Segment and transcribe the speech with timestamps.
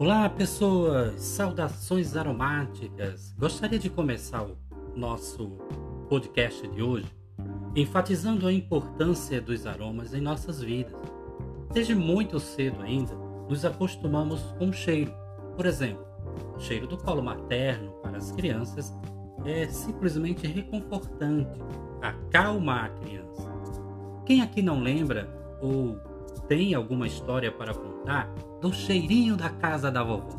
[0.00, 1.20] Olá, pessoas!
[1.20, 3.34] Saudações aromáticas!
[3.36, 4.56] Gostaria de começar o
[4.94, 5.48] nosso
[6.08, 7.12] podcast de hoje
[7.74, 10.94] enfatizando a importância dos aromas em nossas vidas.
[11.72, 13.12] Desde muito cedo ainda,
[13.48, 15.12] nos acostumamos com o cheiro.
[15.56, 16.06] Por exemplo,
[16.54, 18.96] o cheiro do colo materno para as crianças
[19.44, 21.60] é simplesmente reconfortante,
[22.00, 23.50] acalma a criança.
[24.24, 25.28] Quem aqui não lembra
[25.60, 25.96] ou
[26.46, 30.36] tem alguma história para contar do cheirinho da casa da vovó?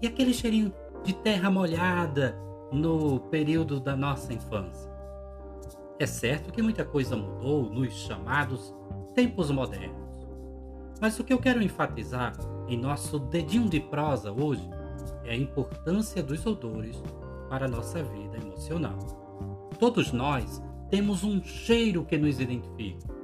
[0.00, 0.72] E aquele cheirinho
[1.02, 2.36] de terra molhada
[2.72, 4.90] no período da nossa infância?
[5.98, 8.74] É certo que muita coisa mudou nos chamados
[9.14, 10.06] tempos modernos.
[11.00, 12.34] Mas o que eu quero enfatizar
[12.68, 14.68] em nosso dedinho de prosa hoje
[15.24, 17.02] é a importância dos odores
[17.48, 18.98] para a nossa vida emocional.
[19.78, 23.15] Todos nós temos um cheiro que nos identifica.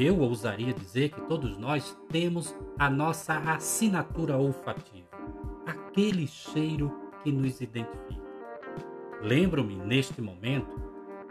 [0.00, 5.08] Eu ousaria dizer que todos nós temos a nossa assinatura olfativa,
[5.66, 8.22] aquele cheiro que nos identifica.
[9.20, 10.80] Lembro-me, neste momento,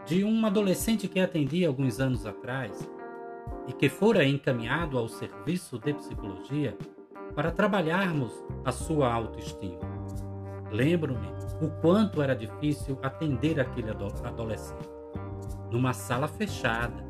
[0.04, 2.86] de um adolescente que atendi alguns anos atrás
[3.66, 6.76] e que fora encaminhado ao serviço de psicologia
[7.34, 9.80] para trabalharmos a sua autoestima.
[10.70, 11.28] Lembro-me
[11.62, 14.90] o quanto era difícil atender aquele adolescente,
[15.72, 17.07] numa sala fechada,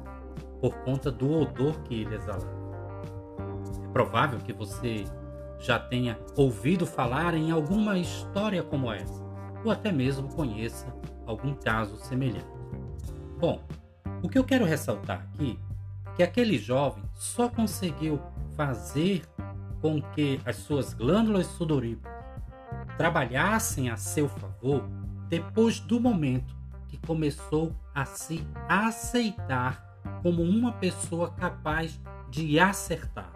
[0.60, 2.58] por conta do odor que ele exalava.
[3.84, 5.04] É provável que você
[5.58, 9.22] já tenha ouvido falar em alguma história como essa,
[9.64, 10.86] ou até mesmo conheça
[11.26, 12.46] algum caso semelhante.
[13.38, 13.60] Bom,
[14.22, 15.58] o que eu quero ressaltar aqui
[16.06, 18.20] é que aquele jovem só conseguiu
[18.56, 19.22] fazer
[19.80, 22.18] com que as suas glândulas sudoríparas
[22.96, 24.88] trabalhassem a seu favor
[25.28, 26.56] depois do momento
[26.88, 29.87] que começou a se aceitar
[30.22, 33.32] como uma pessoa capaz de acertar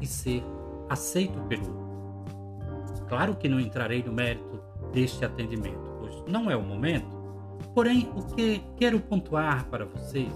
[0.00, 0.42] e ser
[0.88, 3.06] aceito pelo outro.
[3.08, 4.60] Claro que não entrarei no mérito
[4.92, 7.16] deste atendimento, pois não é o momento.
[7.74, 10.32] Porém, o que quero pontuar para vocês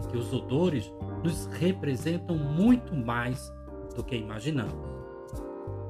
[0.00, 0.92] é que os odores
[1.22, 3.52] nos representam muito mais
[3.94, 4.74] do que imaginamos.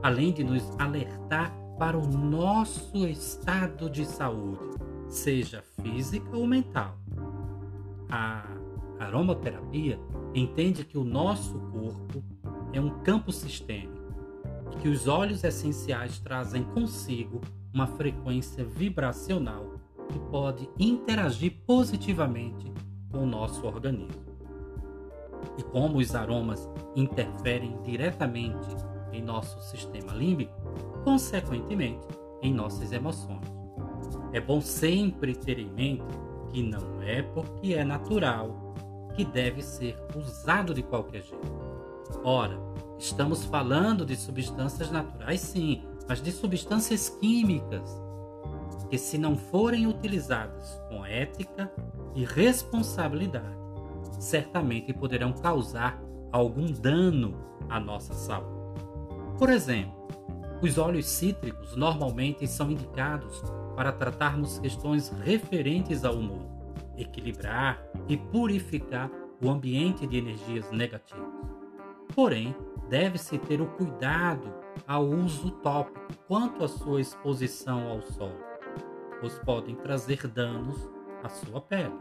[0.03, 4.61] Além de nos alertar para o nosso estado de saúde,
[5.09, 6.97] seja física ou mental.
[8.09, 8.45] A
[8.99, 9.99] aromaterapia
[10.35, 12.23] entende que o nosso corpo
[12.73, 14.05] é um campo sistêmico
[14.73, 17.41] e que os óleos essenciais trazem consigo
[17.73, 19.75] uma frequência vibracional
[20.09, 22.73] que pode interagir positivamente
[23.11, 24.35] com o nosso organismo.
[25.59, 28.69] E como os aromas interferem diretamente
[29.13, 30.55] em nosso sistema límbico,
[31.05, 32.07] consequentemente
[32.43, 33.45] em nossas emoções.
[34.33, 36.05] É bom sempre ter em mente
[36.51, 38.64] que não é porque é natural
[39.15, 41.65] que deve ser usado de qualquer jeito.
[42.23, 42.59] Ora,
[42.99, 48.03] estamos falando de substâncias naturais, sim, mas de substâncias químicas
[48.91, 51.71] que, se não forem utilizadas com ética
[52.15, 53.57] e responsabilidade,
[54.19, 56.01] certamente poderão causar
[56.31, 57.35] algum dano
[57.69, 58.55] à nossa saúde.
[59.39, 60.05] Por exemplo,
[60.63, 63.43] os óleos cítricos normalmente são indicados
[63.77, 66.54] para tratarmos questões referentes ao humor
[66.99, 69.11] equilibrar e purificar
[69.43, 71.29] o ambiente de energias negativas.
[72.15, 72.55] Porém,
[72.89, 74.53] deve-se ter o cuidado
[74.87, 78.33] ao uso tópico quanto à sua exposição ao sol,
[79.21, 80.89] pois podem trazer danos
[81.23, 81.95] à sua pele.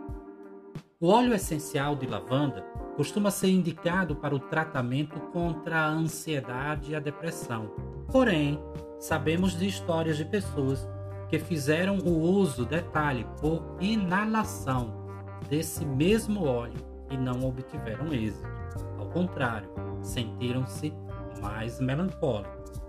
[1.00, 2.62] O óleo essencial de lavanda
[2.96, 7.72] costuma ser indicado para o tratamento contra a ansiedade e a depressão.
[8.12, 8.60] Porém,
[9.00, 10.88] sabemos de histórias de pessoas
[11.34, 14.94] que fizeram o uso, detalhe, por inalação
[15.50, 16.78] desse mesmo óleo
[17.10, 18.48] e não obtiveram êxito.
[19.00, 19.68] Ao contrário,
[20.04, 20.94] sentiram-se
[21.42, 22.84] mais melancólicos.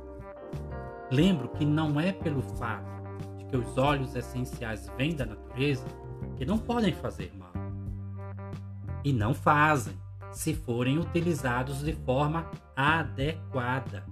[1.10, 2.84] Lembro que não é pelo fato
[3.38, 5.86] de que os óleos essenciais vêm da natureza
[6.36, 7.52] que não podem fazer mal.
[9.02, 9.94] E não fazem
[10.30, 14.04] se forem utilizados de forma adequada.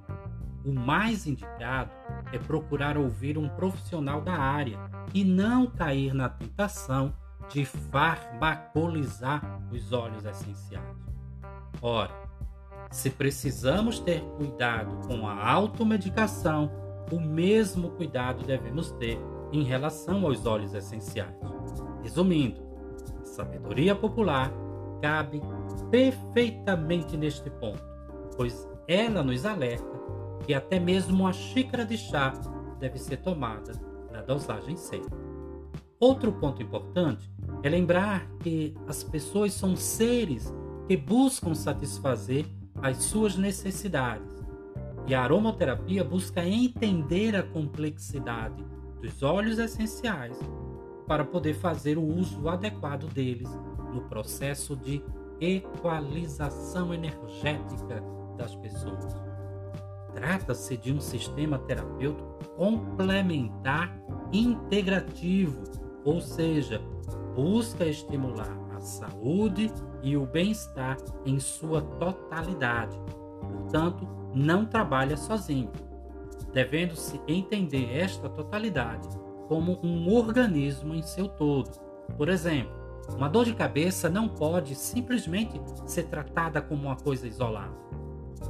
[0.65, 1.91] O mais indicado
[2.33, 4.79] é procurar ouvir um profissional da área
[5.15, 7.15] e não cair na tentação
[7.49, 10.97] de farmacolizar os óleos essenciais.
[11.81, 12.13] Ora,
[12.91, 16.71] se precisamos ter cuidado com a automedicação,
[17.11, 19.19] o mesmo cuidado devemos ter
[19.53, 21.35] em relação aos óleos essenciais.
[22.03, 22.61] Resumindo,
[23.21, 24.53] a sabedoria popular
[25.01, 25.43] cabe
[25.91, 27.83] perfeitamente neste ponto,
[28.37, 30.02] pois ela nos alerta
[30.45, 32.33] que até mesmo uma xícara de chá
[32.79, 33.73] deve ser tomada
[34.11, 35.17] na dosagem certa.
[35.99, 37.31] Outro ponto importante
[37.63, 40.53] é lembrar que as pessoas são seres
[40.89, 42.45] que buscam satisfazer
[42.81, 44.33] as suas necessidades
[45.07, 48.65] E a aromaterapia busca entender a complexidade
[49.01, 50.39] dos óleos essenciais
[51.09, 53.49] para poder fazer o uso adequado deles
[53.93, 55.03] no processo de
[55.41, 58.03] equalização energética
[58.37, 59.32] das pessoas.
[60.15, 63.97] Trata-se de um sistema terapêutico complementar
[64.33, 65.63] integrativo,
[66.05, 66.81] ou seja,
[67.35, 69.73] busca estimular a saúde
[70.03, 72.99] e o bem-estar em sua totalidade.
[73.41, 75.71] Portanto, não trabalha sozinho,
[76.53, 79.09] devendo-se entender esta totalidade
[79.49, 81.71] como um organismo em seu todo.
[82.17, 82.73] Por exemplo,
[83.11, 87.75] uma dor de cabeça não pode simplesmente ser tratada como uma coisa isolada,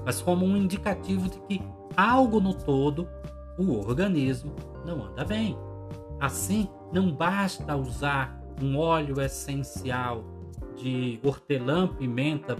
[0.04, 1.62] mas como um indicativo de que
[1.96, 3.08] algo no todo,
[3.58, 4.54] o organismo,
[4.84, 5.56] não anda bem.
[6.20, 10.24] Assim, não basta usar um óleo essencial
[10.76, 12.56] de hortelã-pimenta,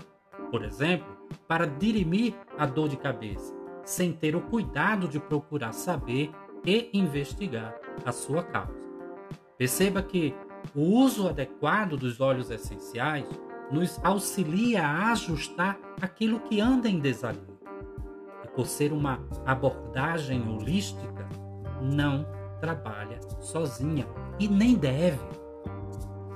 [0.50, 1.06] por exemplo,
[1.48, 3.54] para dirimir a dor de cabeça,
[3.84, 6.30] sem ter o cuidado de procurar saber
[6.64, 7.74] e investigar
[8.04, 8.80] a sua causa.
[9.56, 10.34] Perceba que
[10.74, 13.28] o uso adequado dos óleos essenciais
[13.72, 17.58] nos auxilia a ajustar aquilo que anda em desalinho.
[18.44, 21.26] E por ser uma abordagem holística,
[21.80, 22.26] não
[22.60, 24.06] trabalha sozinha
[24.38, 25.24] e nem deve.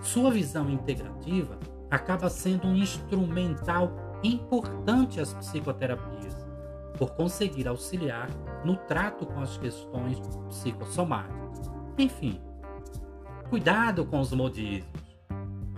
[0.00, 1.58] Sua visão integrativa
[1.90, 3.92] acaba sendo um instrumental
[4.22, 6.34] importante às psicoterapias,
[6.98, 8.28] por conseguir auxiliar
[8.64, 10.18] no trato com as questões
[10.48, 11.70] psicossomáticas.
[11.98, 12.40] Enfim,
[13.50, 15.05] cuidado com os modismos,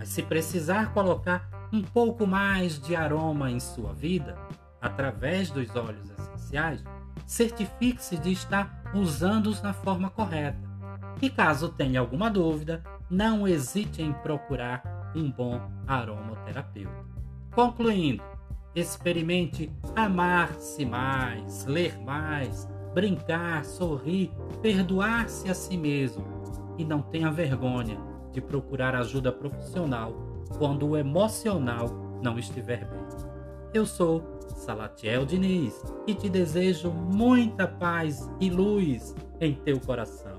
[0.09, 4.39] se precisar colocar um pouco mais de aroma em sua vida,
[4.81, 6.83] através dos óleos essenciais,
[7.27, 10.59] certifique-se de estar usando-os na forma correta.
[11.21, 17.05] E caso tenha alguma dúvida, não hesite em procurar um bom aromaterapeuta.
[17.55, 18.23] Concluindo,
[18.75, 24.33] experimente amar-se mais, ler mais, brincar, sorrir,
[24.63, 26.25] perdoar-se a si mesmo
[26.79, 30.13] e não tenha vergonha de procurar ajuda profissional
[30.59, 31.89] quando o emocional
[32.23, 33.07] não estiver bem.
[33.73, 34.23] Eu sou
[34.57, 40.39] Salatiel Diniz e te desejo muita paz e luz em teu coração.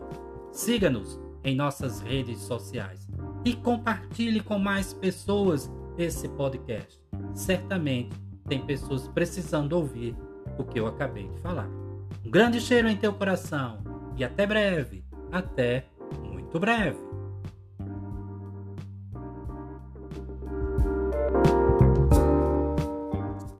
[0.52, 3.08] Siga-nos em nossas redes sociais
[3.46, 7.00] e compartilhe com mais pessoas esse podcast.
[7.34, 8.16] Certamente
[8.48, 10.16] tem pessoas precisando ouvir
[10.58, 11.70] o que eu acabei de falar.
[12.26, 13.78] Um grande cheiro em teu coração
[14.18, 15.04] e até breve.
[15.32, 15.86] Até
[16.24, 17.09] muito breve.